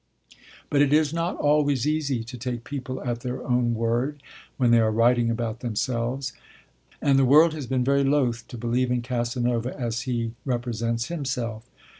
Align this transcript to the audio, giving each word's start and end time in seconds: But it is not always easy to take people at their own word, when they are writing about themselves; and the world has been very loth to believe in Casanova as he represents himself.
But 0.71 0.81
it 0.81 0.91
is 0.91 1.13
not 1.13 1.35
always 1.37 1.85
easy 1.85 2.23
to 2.23 2.35
take 2.35 2.63
people 2.63 3.03
at 3.03 3.19
their 3.19 3.45
own 3.47 3.75
word, 3.75 4.23
when 4.57 4.71
they 4.71 4.79
are 4.79 4.89
writing 4.91 5.29
about 5.29 5.59
themselves; 5.59 6.33
and 7.03 7.19
the 7.19 7.23
world 7.23 7.53
has 7.53 7.67
been 7.67 7.83
very 7.83 8.03
loth 8.03 8.47
to 8.47 8.57
believe 8.57 8.89
in 8.89 9.03
Casanova 9.03 9.79
as 9.79 10.01
he 10.09 10.31
represents 10.43 11.09
himself. 11.09 11.69